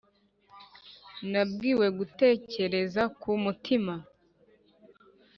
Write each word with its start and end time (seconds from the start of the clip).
nabwiwe 1.31 1.87
gutekereza 1.97 3.01
ku 3.19 3.29
mutima, 3.43 3.93